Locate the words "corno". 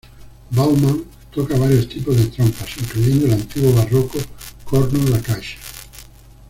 4.65-4.97